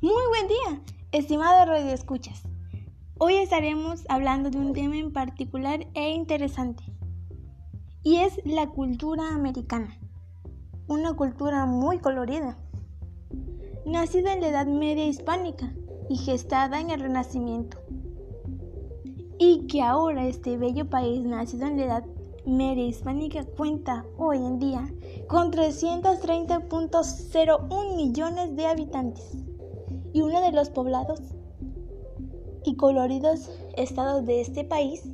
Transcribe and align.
Muy 0.00 0.28
buen 0.28 0.46
día, 0.46 0.80
estimado 1.10 1.66
Radio 1.66 1.90
Escuchas. 1.90 2.44
Hoy 3.18 3.34
estaremos 3.34 4.04
hablando 4.08 4.48
de 4.48 4.56
un 4.56 4.72
tema 4.72 4.96
en 4.96 5.12
particular 5.12 5.88
e 5.94 6.10
interesante, 6.10 6.84
y 8.04 8.18
es 8.18 8.40
la 8.44 8.68
cultura 8.68 9.34
americana, 9.34 9.98
una 10.86 11.14
cultura 11.14 11.66
muy 11.66 11.98
colorida, 11.98 12.56
nacida 13.86 14.34
en 14.34 14.40
la 14.40 14.50
Edad 14.50 14.68
Media 14.68 15.04
hispánica 15.04 15.74
y 16.08 16.16
gestada 16.16 16.78
en 16.78 16.90
el 16.90 17.00
Renacimiento, 17.00 17.78
y 19.36 19.66
que 19.66 19.82
ahora 19.82 20.28
este 20.28 20.56
bello 20.56 20.88
país 20.88 21.24
nacido 21.24 21.66
en 21.66 21.76
la 21.76 21.86
Edad 21.86 22.04
Media 22.46 22.86
hispánica 22.86 23.44
cuenta 23.44 24.04
hoy 24.16 24.36
en 24.36 24.60
día 24.60 24.86
con 25.26 25.50
330.01 25.50 27.96
millones 27.96 28.54
de 28.54 28.64
habitantes 28.64 29.47
y 30.12 30.20
uno 30.22 30.40
de 30.40 30.52
los 30.52 30.70
poblados 30.70 31.20
y 32.64 32.76
coloridos 32.76 33.50
estados 33.76 34.24
de 34.26 34.40
este 34.40 34.64
país 34.64 35.04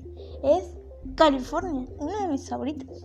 es 0.43 0.75
California, 1.17 1.87
uno 1.99 2.19
de 2.21 2.29
mis 2.29 2.49
favoritos, 2.49 3.05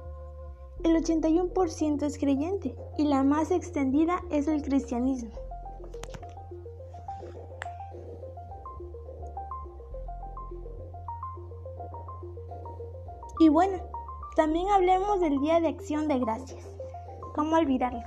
el 0.84 0.96
81% 0.96 2.02
es 2.02 2.18
creyente 2.18 2.74
y 2.96 3.04
la 3.04 3.22
más 3.22 3.50
extendida 3.50 4.22
es 4.30 4.48
el 4.48 4.62
cristianismo. 4.62 5.30
Y 13.38 13.48
bueno, 13.48 13.78
también 14.36 14.68
hablemos 14.68 15.20
del 15.20 15.40
Día 15.40 15.60
de 15.60 15.68
Acción 15.68 16.08
de 16.08 16.18
Gracias. 16.18 16.66
¿Cómo 17.34 17.56
olvidarlo? 17.56 18.02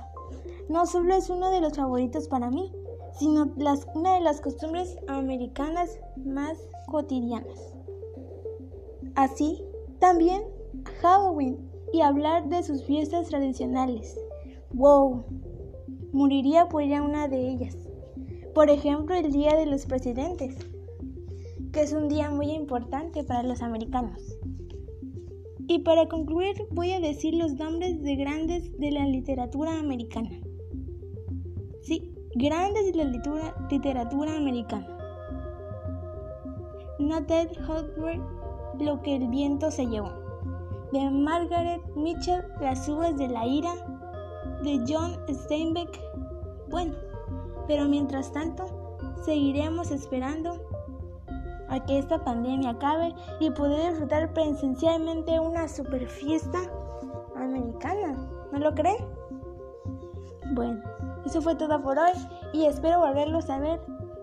No 0.68 0.86
solo 0.86 1.14
es 1.14 1.28
uno 1.28 1.50
de 1.50 1.60
los 1.60 1.76
favoritos 1.76 2.28
para 2.28 2.50
mí, 2.50 2.72
sino 3.18 3.52
una 3.94 4.14
de 4.14 4.20
las 4.20 4.40
costumbres 4.40 4.96
americanas 5.08 5.98
más 6.16 6.58
cotidianas. 6.86 7.74
Así, 9.16 9.62
también 9.98 10.44
Halloween 11.00 11.73
y 11.92 12.00
hablar 12.00 12.48
de 12.48 12.62
sus 12.62 12.84
fiestas 12.84 13.28
tradicionales. 13.28 14.18
¡Wow! 14.72 15.24
Moriría 16.12 16.68
por 16.68 16.84
ya 16.84 17.02
una 17.02 17.28
de 17.28 17.48
ellas. 17.48 17.76
Por 18.54 18.70
ejemplo, 18.70 19.14
el 19.14 19.32
Día 19.32 19.56
de 19.56 19.66
los 19.66 19.86
Presidentes, 19.86 20.56
que 21.72 21.82
es 21.82 21.92
un 21.92 22.08
día 22.08 22.30
muy 22.30 22.52
importante 22.52 23.24
para 23.24 23.42
los 23.42 23.62
americanos. 23.62 24.20
Y 25.66 25.80
para 25.80 26.06
concluir 26.08 26.54
voy 26.70 26.92
a 26.92 27.00
decir 27.00 27.34
los 27.34 27.54
nombres 27.54 28.02
de 28.02 28.16
grandes 28.16 28.78
de 28.78 28.92
la 28.92 29.06
literatura 29.06 29.78
americana. 29.78 30.30
Sí, 31.82 32.14
grandes 32.36 32.92
de 32.92 32.98
la 32.98 33.04
literatura, 33.70 34.36
americana. 34.36 34.86
Noted 36.98 37.50
Hogwarts, 37.68 38.22
Lo 38.80 39.02
que 39.02 39.16
el 39.16 39.28
viento 39.28 39.70
se 39.70 39.86
llevó. 39.86 40.23
De 40.94 41.10
Margaret 41.10 41.82
Mitchell, 41.96 42.44
Las 42.60 42.88
uvas 42.88 43.18
de 43.18 43.26
la 43.26 43.44
ira. 43.44 43.74
De 44.62 44.80
John 44.86 45.16
Steinbeck. 45.28 46.00
Bueno, 46.70 46.94
pero 47.66 47.86
mientras 47.86 48.32
tanto, 48.32 48.64
seguiremos 49.24 49.90
esperando 49.90 50.56
a 51.68 51.84
que 51.84 51.98
esta 51.98 52.22
pandemia 52.22 52.70
acabe 52.70 53.12
y 53.40 53.50
poder 53.50 53.90
disfrutar 53.90 54.32
presencialmente 54.34 55.40
una 55.40 55.66
super 55.66 56.06
fiesta 56.06 56.60
americana. 57.34 58.14
¿No 58.52 58.60
lo 58.60 58.72
creen? 58.76 59.04
Bueno, 60.52 60.80
eso 61.26 61.42
fue 61.42 61.56
todo 61.56 61.82
por 61.82 61.98
hoy 61.98 62.12
y 62.52 62.66
espero 62.66 63.00
volverlos 63.00 63.50
a 63.50 63.58
ver 63.58 63.80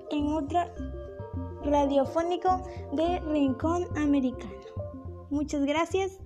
en 0.09 0.31
otro 0.31 0.61
radiofónico 1.65 2.61
de 2.93 3.19
Rincón 3.19 3.88
Americano. 3.97 4.53
Muchas 5.29 5.65
gracias 5.65 6.21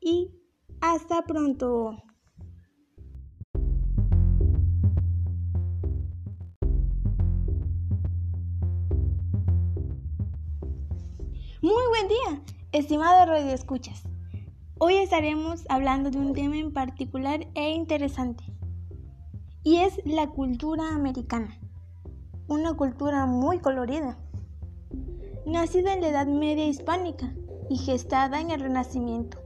y 0.00 0.30
hasta 0.80 1.22
pronto. 1.22 1.96
Muy 11.60 11.86
buen 11.88 12.08
día, 12.08 12.42
estimado 12.72 13.26
Radio 13.26 13.52
Escuchas. 13.52 14.04
Hoy 14.78 14.94
estaremos 14.94 15.64
hablando 15.68 16.10
de 16.10 16.18
un 16.18 16.32
tema 16.32 16.56
en 16.56 16.72
particular 16.72 17.48
e 17.54 17.70
interesante, 17.70 18.44
y 19.64 19.78
es 19.78 20.00
la 20.04 20.28
cultura 20.28 20.94
americana, 20.94 21.58
una 22.46 22.74
cultura 22.74 23.26
muy 23.26 23.58
colorida, 23.58 24.18
nacida 25.46 25.94
en 25.94 26.00
la 26.00 26.08
Edad 26.08 26.26
Media 26.28 26.66
hispánica 26.66 27.34
y 27.68 27.76
gestada 27.76 28.40
en 28.40 28.52
el 28.52 28.60
Renacimiento, 28.60 29.38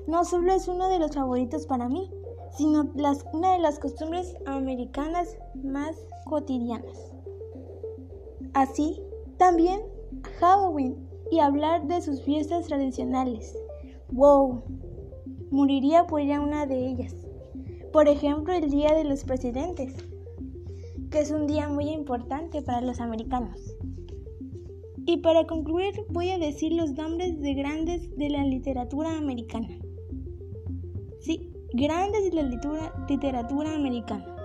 No 0.06 0.24
solo 0.24 0.52
es 0.52 0.68
uno 0.68 0.88
de 0.88 0.98
los 0.98 1.14
favoritos 1.14 1.66
para 1.66 1.88
mí, 1.88 2.10
sino 2.56 2.90
una 3.32 3.52
de 3.52 3.58
las 3.58 3.78
costumbres 3.78 4.36
americanas 4.46 5.36
más 5.54 5.96
cotidianas. 6.24 7.11
Así, 8.54 9.00
también 9.38 9.80
Halloween 10.38 11.08
y 11.30 11.40
hablar 11.40 11.86
de 11.86 12.02
sus 12.02 12.22
fiestas 12.22 12.66
tradicionales. 12.66 13.56
¡Wow! 14.10 14.62
Moriría 15.50 16.06
por 16.06 16.20
ir 16.20 16.34
a 16.34 16.40
una 16.40 16.66
de 16.66 16.86
ellas. 16.86 17.14
Por 17.92 18.08
ejemplo, 18.08 18.52
el 18.52 18.70
Día 18.70 18.94
de 18.94 19.04
los 19.04 19.24
Presidentes, 19.24 19.94
que 21.10 21.20
es 21.20 21.30
un 21.30 21.46
día 21.46 21.68
muy 21.68 21.90
importante 21.90 22.62
para 22.62 22.80
los 22.80 23.00
americanos. 23.00 23.58
Y 25.04 25.18
para 25.18 25.46
concluir, 25.46 25.94
voy 26.10 26.30
a 26.30 26.38
decir 26.38 26.72
los 26.72 26.92
nombres 26.92 27.40
de 27.40 27.54
grandes 27.54 28.16
de 28.16 28.30
la 28.30 28.44
literatura 28.44 29.16
americana. 29.16 29.68
Sí, 31.20 31.52
grandes 31.74 32.30
de 32.30 32.36
la 32.36 32.42
literatura, 33.08 33.74
americana. 33.74 34.36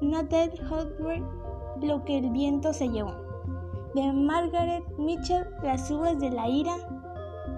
Noted 0.00 0.52
Hogwarts, 0.70 1.45
Lo 1.82 2.04
que 2.04 2.18
el 2.18 2.30
viento 2.30 2.72
se 2.72 2.88
llevó. 2.88 3.12
De 3.94 4.12
Margaret 4.12 4.84
Mitchell, 4.98 5.46
Las 5.62 5.90
uvas 5.90 6.18
de 6.18 6.30
la 6.30 6.48
ira. 6.48 6.76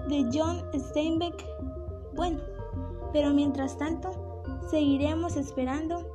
De 0.07 0.29
John 0.33 0.61
Steinbeck. 0.73 1.45
Bueno, 2.15 2.39
pero 3.13 3.31
mientras 3.31 3.77
tanto, 3.77 4.11
seguiremos 4.69 5.35
esperando 5.35 6.05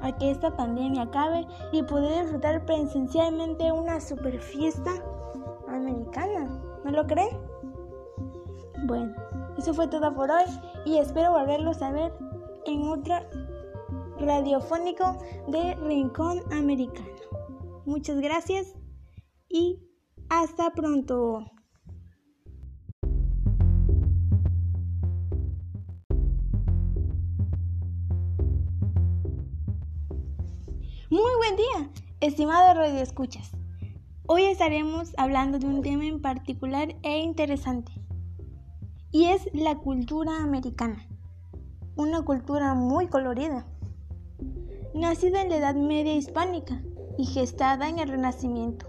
a 0.00 0.16
que 0.16 0.30
esta 0.30 0.54
pandemia 0.56 1.02
acabe 1.02 1.46
y 1.72 1.82
poder 1.82 2.22
disfrutar 2.22 2.64
presencialmente 2.64 3.72
una 3.72 4.00
super 4.00 4.38
fiesta 4.40 4.90
americana. 5.68 6.46
¿No 6.84 6.90
lo 6.90 7.06
creen? 7.06 7.38
Bueno, 8.84 9.14
eso 9.58 9.74
fue 9.74 9.88
todo 9.88 10.14
por 10.14 10.30
hoy 10.30 10.44
y 10.84 10.98
espero 10.98 11.32
volverlos 11.32 11.82
a 11.82 11.90
ver 11.90 12.12
en 12.66 12.88
otro 12.88 13.16
radiofónico 14.18 15.18
de 15.48 15.74
Rincón 15.76 16.40
Americano. 16.52 17.08
Muchas 17.84 18.18
gracias 18.20 18.74
y 19.48 19.78
hasta 20.28 20.70
pronto. 20.70 21.44
Muy 31.08 31.36
buen 31.36 31.56
día, 31.56 31.90
estimado 32.20 32.74
Radio 32.74 33.00
Escuchas. 33.00 33.52
Hoy 34.26 34.42
estaremos 34.42 35.14
hablando 35.16 35.60
de 35.60 35.66
un 35.66 35.80
tema 35.82 36.04
en 36.04 36.20
particular 36.20 36.96
e 37.04 37.20
interesante, 37.20 37.92
y 39.12 39.26
es 39.26 39.48
la 39.54 39.76
cultura 39.78 40.42
americana, 40.42 41.06
una 41.94 42.22
cultura 42.22 42.74
muy 42.74 43.06
colorida, 43.06 43.66
nacida 44.96 45.42
en 45.42 45.50
la 45.50 45.56
Edad 45.56 45.74
Media 45.74 46.14
hispánica 46.14 46.80
y 47.18 47.26
gestada 47.26 47.88
en 47.88 47.98
el 47.98 48.08
Renacimiento, 48.08 48.86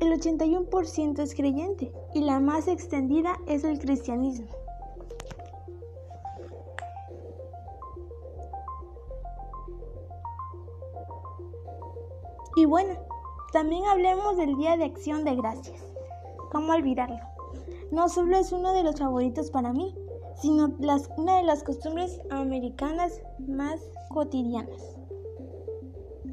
el 0.00 0.12
81% 0.12 1.18
es 1.20 1.34
creyente 1.34 1.90
y 2.12 2.20
la 2.20 2.38
más 2.38 2.68
extendida 2.68 3.38
es 3.46 3.64
el 3.64 3.78
cristianismo. 3.78 4.46
Y 12.56 12.66
bueno, 12.66 12.94
también 13.56 13.86
hablemos 13.86 14.36
del 14.36 14.54
Día 14.56 14.76
de 14.76 14.84
Acción 14.84 15.24
de 15.24 15.34
Gracias. 15.34 15.82
¿Cómo 16.52 16.74
olvidarlo? 16.74 17.16
No 17.90 18.10
solo 18.10 18.36
es 18.36 18.52
uno 18.52 18.74
de 18.74 18.82
los 18.82 18.98
favoritos 18.98 19.50
para 19.50 19.72
mí, 19.72 19.94
sino 20.42 20.76
una 21.16 21.38
de 21.38 21.42
las 21.42 21.62
costumbres 21.62 22.20
americanas 22.28 23.22
más 23.48 23.80
cotidianas. 24.10 24.98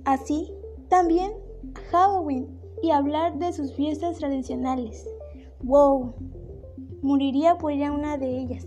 Así, 0.03 0.51
también 0.89 1.31
Halloween 1.91 2.59
y 2.81 2.91
hablar 2.91 3.39
de 3.39 3.53
sus 3.53 3.73
fiestas 3.73 4.17
tradicionales. 4.17 5.07
¡Wow! 5.63 6.15
Moriría 7.01 7.57
por 7.57 7.71
ir 7.71 7.85
a 7.85 7.93
una 7.93 8.17
de 8.17 8.37
ellas. 8.37 8.65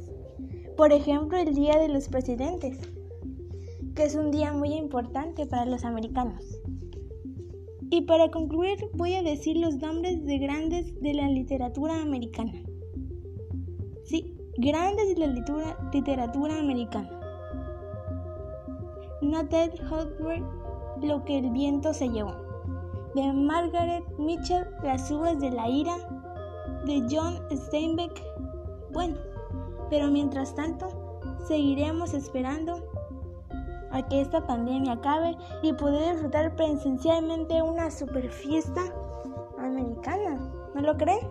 Por 0.79 0.95
ejemplo, 0.95 1.37
el 1.37 1.55
Día 1.55 1.79
de 1.79 1.89
los 1.89 2.09
Presidentes, 2.09 2.79
que 3.95 4.05
es 4.05 4.15
un 4.15 4.31
día 4.31 4.55
muy 4.55 4.73
importante 4.73 5.45
para 5.45 5.67
los 5.67 5.85
americanos. 5.85 6.43
Y 7.91 8.03
para 8.03 8.31
concluir, 8.31 8.79
voy 8.95 9.15
a 9.15 9.23
decir 9.23 9.57
los 9.57 9.77
nombres 9.77 10.25
de 10.25 10.39
grandes 10.39 11.01
de 11.01 11.15
la 11.15 11.29
literatura 11.29 12.01
americana. 12.03 12.53
Sí, 14.05 14.37
grandes 14.59 15.15
de 15.15 15.27
la 15.27 15.33
literatura, 15.93 16.59
americana. 16.59 17.11
Noted 19.23 19.73
Hogwarts, 19.91 20.45
lo 21.03 21.25
que 21.25 21.39
el 21.39 21.51
viento 21.51 21.93
se 21.95 22.09
llevó 22.09 22.47
de 23.17 23.33
Margaret 23.33 24.05
Mitchell, 24.19 24.67
Las 24.83 25.11
uvas 25.11 25.41
de 25.41 25.51
la 25.51 25.69
ira, 25.69 25.97
de 26.85 27.03
John 27.11 27.39
Steinbeck. 27.51 28.23
Bueno, 28.93 29.17
pero 29.89 30.11
mientras 30.11 30.55
tanto, 30.55 30.89
seguiremos 31.49 32.13
esperando 32.13 32.85
a 33.91 34.07
que 34.07 34.21
esta 34.21 34.47
pandemia 34.47 34.93
acabe 34.93 35.37
y 35.63 35.73
poder 35.73 36.13
disfrutar 36.13 36.55
presencialmente 36.57 37.63
una 37.63 37.91
super 37.91 38.31
fiesta 38.31 38.83
americana. 39.59 40.39
¿No 40.75 40.81
lo 40.83 40.97
creen? 40.97 41.29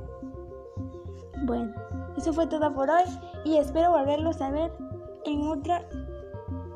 Bueno, 1.45 1.73
eso 2.17 2.33
fue 2.33 2.47
todo 2.47 2.73
por 2.73 2.89
hoy 2.89 3.03
y 3.43 3.57
espero 3.57 3.91
volverlos 3.91 4.41
a 4.41 4.51
ver 4.51 4.71
en 5.25 5.47
otro 5.47 5.75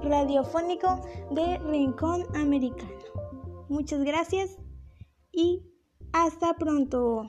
radiofónico 0.01 1.01
de 1.31 1.57
Rincón 1.59 2.25
Americano. 2.35 2.91
Muchas 3.69 4.03
gracias 4.03 4.57
y 5.31 5.63
hasta 6.11 6.53
pronto. 6.55 7.27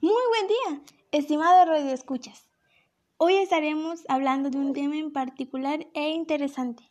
Muy 0.00 0.22
buen 0.30 0.48
día, 0.48 0.82
estimado 1.12 1.64
Radio 1.64 1.92
Escuchas. 1.92 2.51
Hoy 3.24 3.36
estaremos 3.36 4.04
hablando 4.08 4.50
de 4.50 4.58
un 4.58 4.72
tema 4.72 4.96
en 4.96 5.12
particular 5.12 5.86
e 5.94 6.10
interesante, 6.10 6.82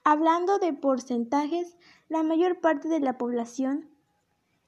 Hablando 0.04 0.58
de 0.58 0.74
porcentajes, 0.74 1.77
la 2.10 2.24
mayor 2.24 2.60
parte 2.60 2.88
de 2.88 3.01
la 3.01 3.20
población, 3.20 3.88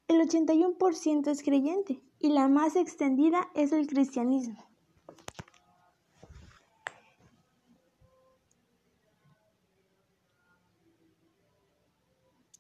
el 0.08 0.22
81% 0.22 1.32
es 1.32 1.42
creyente 1.42 2.04
y 2.20 2.30
la 2.30 2.48
más 2.48 2.76
extendida 2.76 3.50
es 3.56 3.72
el 3.72 3.88
cristianismo. 3.88 4.69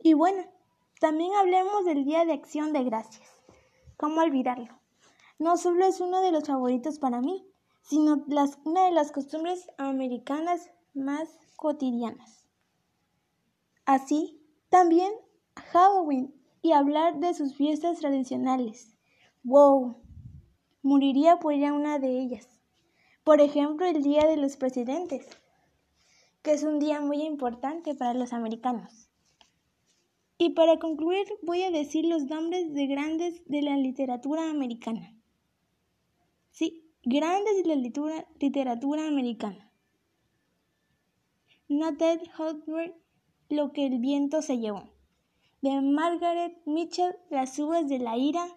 Y 0.02 0.14
bueno, 0.14 0.44
también 1.02 1.34
hablemos 1.34 1.84
del 1.84 2.06
Día 2.06 2.24
de 2.24 2.32
Acción 2.32 2.72
de 2.72 2.86
Gracias. 2.86 3.28
¿Cómo 3.98 4.22
olvidarlo? 4.22 4.80
No 5.38 5.58
solo 5.58 5.86
es 5.86 6.00
uno 6.00 6.22
de 6.22 6.32
los 6.32 6.46
favoritos 6.46 7.00
para 7.00 7.20
mí, 7.20 7.46
sino 7.82 8.26
una 8.64 8.86
de 8.86 8.92
las 8.92 9.12
costumbres 9.12 9.68
americanas 9.78 10.72
más 10.94 11.38
cotidianas. 11.58 12.48
Así, 13.86 14.42
también 14.70 15.12
Halloween 15.74 16.34
y 16.62 16.72
hablar 16.72 17.20
de 17.20 17.34
sus 17.34 17.56
fiestas 17.56 18.00
tradicionales. 18.00 18.96
¡Wow! 19.44 19.98
Moriría 20.82 21.40
por 21.40 21.56
ya 21.56 21.74
una 21.74 22.00
de 22.00 22.20
ellas. 22.20 22.48
Por 23.26 23.42
ejemplo, 23.42 23.86
el 23.86 24.02
Día 24.02 24.26
de 24.26 24.38
los 24.38 24.56
Presidentes, 24.56 25.28
que 26.42 26.54
es 26.54 26.64
un 26.64 26.80
día 26.80 27.02
muy 27.02 27.22
importante 27.24 27.96
para 27.96 28.14
los 28.14 28.32
americanos. 28.32 29.09
Y 30.42 30.52
para 30.52 30.80
concluir 30.80 31.28
voy 31.42 31.64
a 31.64 31.70
decir 31.70 32.06
los 32.06 32.24
nombres 32.24 32.74
de 32.74 32.88
grandes 32.88 33.46
de 33.48 33.62
la 33.62 33.76
literatura 33.76 34.50
americana. 34.50 35.14
Sí, 36.50 36.90
grandes 37.04 37.62
de 37.62 37.68
la 37.68 37.76
literatura, 38.40 39.06
americana. 39.06 39.70
Noted 41.68 42.22
Hotware, 42.38 42.96
Lo 43.50 43.74
que 43.74 43.88
el 43.88 44.00
viento 44.00 44.42
se 44.42 44.60
llevó. 44.60 44.90
De 45.62 45.82
Margaret 45.82 46.58
Mitchell, 46.66 47.18
Las 47.30 47.60
uvas 47.60 47.90
de 47.90 48.00
la 48.00 48.18
ira. 48.18 48.48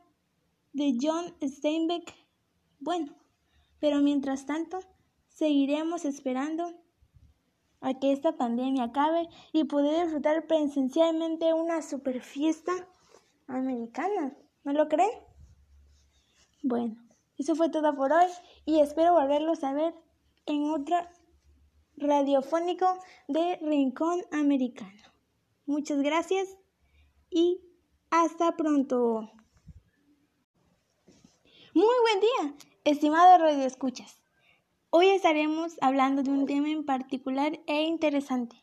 De 0.72 0.96
John 1.02 1.34
Steinbeck. 1.42 2.14
Bueno, 2.78 3.12
pero 3.80 4.00
mientras 4.02 4.46
tanto, 4.46 4.78
seguiremos 5.30 6.04
esperando 6.04 6.72
a 7.82 7.94
que 7.98 8.12
esta 8.12 8.36
pandemia 8.36 8.84
acabe 8.84 9.28
y 9.52 9.64
poder 9.64 10.04
disfrutar 10.04 10.46
presencialmente 10.46 11.52
una 11.52 11.82
super 11.82 12.22
fiesta 12.22 12.72
americana. 13.48 14.34
¿No 14.64 14.72
lo 14.72 14.88
creen? 14.88 15.10
Bueno, 16.62 16.96
eso 17.36 17.56
fue 17.56 17.68
todo 17.68 17.94
por 17.94 18.12
hoy 18.12 18.26
y 18.64 18.80
espero 18.80 19.12
volverlos 19.12 19.64
a 19.64 19.72
ver 19.72 19.94
en 20.46 20.70
otro 20.70 20.96
radiofónico 21.96 22.86
de 23.28 23.56
Rincón 23.62 24.22
Americano. 24.30 25.02
Muchas 25.66 26.00
gracias 26.00 26.56
y 27.30 27.60
hasta 28.10 28.56
pronto. 28.56 29.32
Muy 31.74 31.84
buen 31.84 32.20
día, 32.20 32.66
estimado 32.84 33.38
Radio 33.38 33.64
Escuchas. 33.64 34.21
Hoy 34.94 35.08
estaremos 35.08 35.78
hablando 35.80 36.22
de 36.22 36.28
un 36.28 36.44
tema 36.44 36.68
en 36.68 36.84
particular 36.84 37.58
e 37.66 37.84
interesante, 37.84 38.62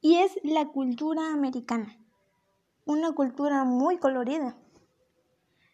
y 0.00 0.18
es 0.18 0.38
la 0.44 0.68
cultura 0.68 1.32
americana, 1.32 1.98
una 2.84 3.10
cultura 3.10 3.64
muy 3.64 3.98
colorida, 3.98 4.56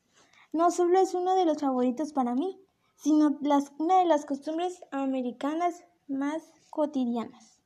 No 0.53 0.71
solo 0.71 0.99
es 0.99 1.15
uno 1.15 1.35
de 1.35 1.45
los 1.45 1.59
favoritos 1.59 2.13
para 2.13 2.35
mí, 2.35 2.61
sino 2.97 3.39
una 3.79 3.99
de 3.99 4.05
las 4.05 4.27
costumbres 4.27 4.83
americanas 4.91 5.85
más 6.09 6.43
cotidianas. 6.71 7.61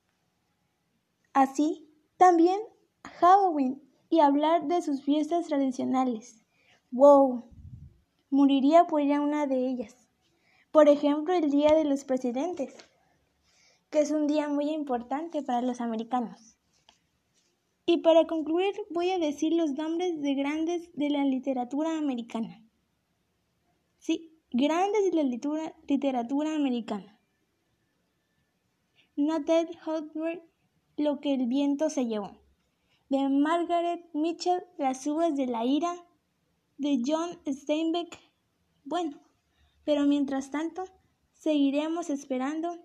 Así, 1.33 1.89
también 2.17 2.61
Halloween 3.21 3.83
y 4.09 4.21
hablar 4.21 4.67
de 4.69 4.83
sus 4.83 5.03
fiestas 5.03 5.47
tradicionales. 5.47 6.45
¡Wow! 6.91 7.51
Moriría 8.31 8.87
por 8.87 9.03
ya 9.03 9.21
una 9.21 9.47
de 9.47 9.67
ellas. 9.67 9.97
Por 10.71 10.89
ejemplo, 10.89 11.35
el 11.35 11.51
Día 11.51 11.75
de 11.75 11.85
los 11.85 12.05
Presidentes, 12.05 12.77
que 13.91 14.01
es 14.01 14.11
un 14.11 14.27
día 14.27 14.49
muy 14.49 14.71
importante 14.71 15.43
para 15.43 15.63
los 15.63 15.81
americanos. 15.81 16.54
Y 17.87 17.99
para 17.99 18.27
concluir 18.27 18.75
voy 18.91 19.11
a 19.11 19.19
decir 19.19 19.53
los 19.53 19.73
nombres 19.73 20.21
de 20.23 20.35
grandes 20.35 20.91
de 20.95 21.11
la 21.11 21.25
literatura 21.25 21.99
americana. 21.99 22.63
Sí, 23.99 24.39
grandes 24.51 25.11
de 25.11 25.17
la 25.17 25.23
literatura, 25.87 26.55
americana. 26.55 27.21
Noted 29.17 29.69
Hotware, 29.85 30.43
Lo 30.97 31.21
que 31.21 31.35
el 31.35 31.47
viento 31.47 31.91
se 31.91 32.07
llevó. 32.07 32.33
De 33.11 33.29
Margaret 33.29 34.09
Mitchell, 34.15 34.65
Las 34.79 35.07
uvas 35.07 35.37
de 35.37 35.47
la 35.47 35.65
ira. 35.65 35.95
De 36.79 37.03
John 37.05 37.39
Steinbeck. 37.47 38.19
Bueno, 38.85 39.21
pero 39.85 40.07
mientras 40.07 40.51
tanto, 40.51 40.85
seguiremos 41.33 42.11
esperando 42.11 42.79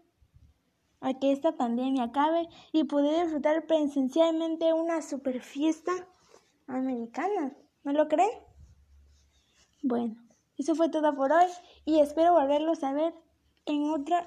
a 1.02 1.14
que 1.20 1.32
esta 1.32 1.56
pandemia 1.56 2.06
acabe 2.06 2.48
y 2.72 2.84
poder 2.84 3.24
disfrutar 3.24 3.66
presencialmente 3.66 4.74
una 4.74 5.02
super 5.02 5.42
fiesta 5.42 5.92
americana. 6.68 7.56
¿No 7.84 7.94
lo 7.94 8.08
creen? 8.08 8.32
Bueno, 9.82 10.16
eso 10.58 10.76
fue 10.76 10.90
todo 10.90 11.16
por 11.16 11.32
hoy 11.32 11.48
y 11.86 12.00
espero 12.00 12.34
volverlos 12.34 12.84
a 12.84 12.94
ver 12.94 13.14
en 13.66 13.90
otro 13.90 14.18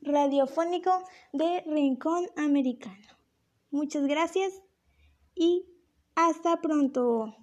radiofónico 0.00 0.90
de 1.32 1.62
Rincón 1.66 2.26
Americano. 2.36 3.06
Muchas 3.70 4.06
gracias 4.06 4.52
y 5.34 5.66
hasta 6.14 6.60
pronto. 6.60 7.34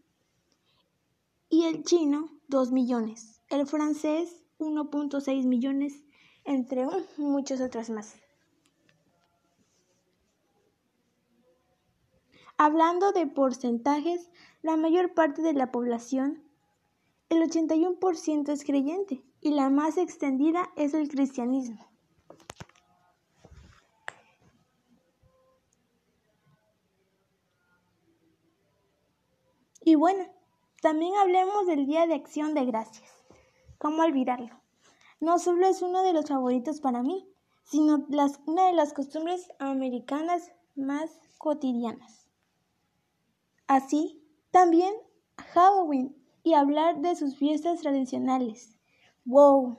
y 1.50 1.66
el 1.66 1.84
chino 1.84 2.32
2 2.48 2.72
millones, 2.72 3.42
el 3.50 3.68
francés 3.68 4.44
1.6 4.58 5.46
millones, 5.46 6.04
entre 6.44 6.88
muchos 7.18 7.62
otros 7.62 7.90
más. 7.90 8.16
Hablando 12.58 13.12
de 13.12 13.28
porcentajes, 13.28 14.30
la 14.62 14.78
mayor 14.78 15.14
parte 15.14 15.42
de 15.42 15.54
la 15.54 15.72
población, 15.72 16.42
el 17.30 17.42
81% 17.44 18.50
es 18.50 18.64
creyente 18.64 19.24
y 19.42 19.52
la 19.52 19.70
más 19.70 19.98
extendida 19.98 20.72
es 20.76 20.94
el 20.94 21.10
cristianismo. 21.10 21.95
Y 29.96 29.98
bueno, 29.98 30.26
también 30.82 31.16
hablemos 31.16 31.68
del 31.68 31.86
Día 31.86 32.06
de 32.06 32.16
Acción 32.16 32.54
de 32.54 32.66
Gracias. 32.66 33.10
¿Cómo 33.78 34.04
olvidarlo? 34.04 34.60
No 35.22 35.40
solo 35.40 35.66
es 35.68 35.82
uno 35.82 36.04
de 36.04 36.12
los 36.12 36.28
favoritos 36.28 36.82
para 36.82 37.02
mí, 37.02 37.26
sino 37.64 38.06
una 38.46 38.68
de 38.68 38.74
las 38.74 38.92
costumbres 38.92 39.50
americanas 39.58 40.52
más 40.76 41.10
cotidianas. 41.38 42.28
Así, 43.68 44.22
también 44.52 44.94
Halloween 45.54 46.14
y 46.44 46.56
hablar 46.56 47.00
de 47.00 47.16
sus 47.16 47.38
fiestas 47.38 47.80
tradicionales. 47.80 48.78
¡Wow! 49.24 49.78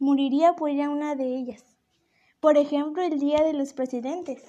Moriría 0.00 0.56
por 0.56 0.70
ir 0.70 0.82
a 0.82 0.90
una 0.90 1.14
de 1.14 1.36
ellas. 1.36 1.64
Por 2.40 2.58
ejemplo, 2.58 3.00
el 3.00 3.20
Día 3.20 3.44
de 3.44 3.52
los 3.52 3.74
Presidentes, 3.74 4.42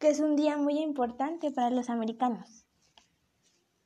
que 0.00 0.08
es 0.08 0.18
un 0.18 0.34
día 0.34 0.56
muy 0.56 0.80
importante 0.80 1.52
para 1.52 1.70
los 1.70 1.88
americanos. 1.88 2.59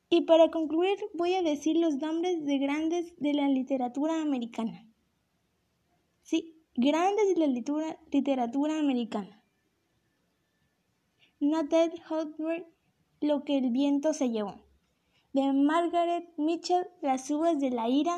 Y 0.09 0.21
para 0.21 0.51
concluir 0.51 0.97
voy 1.13 1.33
a 1.33 1.41
decir 1.41 1.77
los 1.77 1.95
nombres 1.95 2.45
de 2.45 2.57
grandes 2.59 3.17
de 3.17 3.33
la 3.33 3.47
literatura 3.47 4.21
americana. 4.21 4.87
Sí, 6.21 6.61
grandes 6.75 7.33
de 7.33 7.39
la 7.39 7.95
literatura, 8.11 8.79
americana. 8.79 9.43
Noted 11.39 11.93
Hotware, 12.07 12.67
Lo 13.21 13.43
que 13.43 13.57
el 13.57 13.71
viento 13.71 14.13
se 14.13 14.29
llevó. 14.29 14.55
De 15.33 15.51
Margaret 15.53 16.31
Mitchell, 16.37 16.87
Las 17.01 17.29
uvas 17.31 17.59
de 17.59 17.71
la 17.71 17.89
ira. 17.89 18.17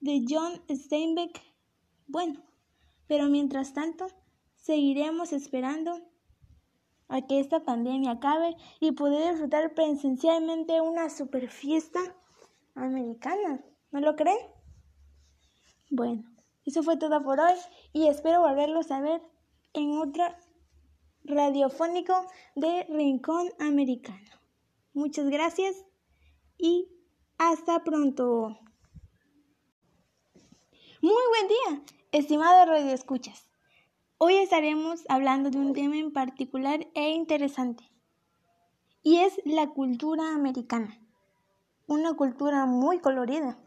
De 0.00 0.24
John 0.28 0.60
Steinbeck. 0.68 1.40
Bueno, 2.06 2.42
pero 3.06 3.28
mientras 3.28 3.74
tanto, 3.74 4.06
seguiremos 4.56 5.32
esperando 5.32 6.00
a 7.08 7.26
que 7.26 7.40
esta 7.40 7.64
pandemia 7.64 8.12
acabe 8.12 8.56
y 8.80 8.92
poder 8.92 9.32
disfrutar 9.32 9.74
presencialmente 9.74 10.80
una 10.80 11.10
super 11.10 11.48
fiesta 11.48 12.00
americana. 12.74 13.64
¿No 13.90 14.00
lo 14.00 14.16
creen? 14.16 14.38
Bueno, 15.90 16.24
eso 16.64 16.82
fue 16.82 16.96
todo 16.96 17.22
por 17.22 17.40
hoy 17.40 17.54
y 17.92 18.08
espero 18.08 18.40
volverlos 18.40 18.90
a 18.90 19.00
ver 19.00 19.22
en 19.74 19.98
otro 19.98 20.24
radiofónico 21.24 22.26
de 22.54 22.84
Rincón 22.88 23.50
Americano. 23.58 24.30
Muchas 24.92 25.28
gracias 25.28 25.84
y 26.58 26.88
hasta 27.38 27.82
pronto. 27.84 28.58
Muy 31.00 31.12
buen 31.12 31.48
día, 31.48 31.94
estimado 32.12 32.64
Radio 32.66 32.92
Escuchas. 32.92 33.53
Hoy 34.26 34.36
estaremos 34.36 35.04
hablando 35.10 35.50
de 35.50 35.58
un 35.58 35.74
tema 35.74 35.98
en 35.98 36.10
particular 36.10 36.86
e 36.94 37.10
interesante, 37.10 37.84
y 39.02 39.18
es 39.18 39.38
la 39.44 39.68
cultura 39.68 40.34
americana, 40.34 40.98
una 41.86 42.14
cultura 42.14 42.64
muy 42.64 43.00
colorida, 43.00 43.58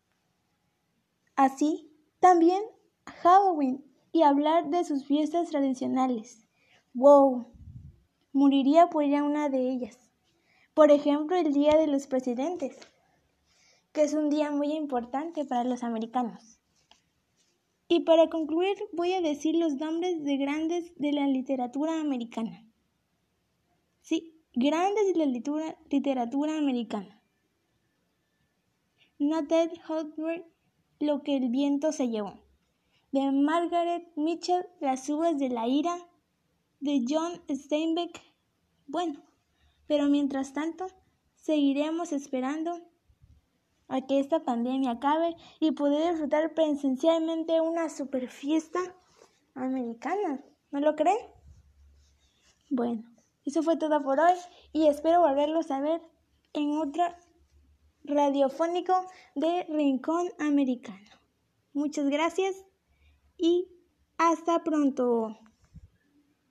Así, 1.35 1.91
también 2.21 2.63
Halloween 3.05 3.83
y 4.13 4.23
hablar 4.23 4.69
de 4.69 4.85
sus 4.85 5.05
fiestas 5.05 5.49
tradicionales. 5.49 6.47
¡Wow! 6.93 7.51
Moriría 8.31 8.89
por 8.89 9.03
ir 9.03 9.17
a 9.17 9.23
una 9.23 9.49
de 9.49 9.69
ellas. 9.71 9.97
Por 10.73 10.91
ejemplo, 10.91 11.35
el 11.35 11.51
Día 11.51 11.75
de 11.75 11.87
los 11.87 12.07
Presidentes, 12.07 12.77
que 13.91 14.03
es 14.03 14.13
un 14.13 14.29
día 14.29 14.51
muy 14.51 14.71
importante 14.71 15.43
para 15.43 15.65
los 15.65 15.83
americanos. 15.83 16.60
Y 17.93 18.05
para 18.05 18.29
concluir 18.29 18.77
voy 18.93 19.11
a 19.11 19.19
decir 19.19 19.53
los 19.53 19.73
nombres 19.73 20.23
de 20.23 20.37
grandes 20.37 20.95
de 20.95 21.11
la 21.11 21.27
literatura 21.27 21.99
americana. 21.99 22.65
Sí, 23.99 24.41
grandes 24.53 25.13
de 25.13 25.19
la 25.19 25.75
literatura, 25.89 26.57
americana. 26.57 27.21
Noted 29.19 29.73
Hotware, 29.85 30.45
Lo 31.01 31.21
que 31.21 31.35
el 31.35 31.49
viento 31.49 31.91
se 31.91 32.07
llevó. 32.07 32.39
De 33.11 33.29
Margaret 33.29 34.09
Mitchell, 34.15 34.67
Las 34.79 35.09
uvas 35.09 35.37
de 35.37 35.49
la 35.49 35.67
ira. 35.67 35.97
De 36.79 37.03
John 37.05 37.41
Steinbeck. 37.49 38.21
Bueno, 38.87 39.21
pero 39.87 40.07
mientras 40.07 40.53
tanto, 40.53 40.87
seguiremos 41.35 42.13
esperando 42.13 42.79
a 43.91 44.07
que 44.07 44.19
esta 44.21 44.39
pandemia 44.39 44.91
acabe 44.91 45.35
y 45.59 45.71
poder 45.71 46.11
disfrutar 46.11 46.53
presencialmente 46.53 47.59
una 47.59 47.89
super 47.89 48.29
fiesta 48.29 48.79
americana. 49.53 50.41
¿No 50.71 50.79
lo 50.79 50.95
creen? 50.95 51.19
Bueno, 52.69 53.03
eso 53.43 53.61
fue 53.63 53.75
todo 53.75 54.01
por 54.01 54.17
hoy 54.21 54.35
y 54.71 54.87
espero 54.87 55.19
volverlos 55.19 55.69
a 55.71 55.81
ver 55.81 56.01
en 56.53 56.77
otro 56.77 57.03
radiofónico 58.05 58.93
de 59.35 59.65
Rincón 59.67 60.29
Americano. 60.39 61.09
Muchas 61.73 62.07
gracias 62.07 62.65
y 63.37 63.67
hasta 64.17 64.63
pronto. 64.63 65.37